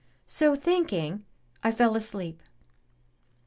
[0.25, 1.25] So thinking,
[1.63, 2.41] I fell asleep.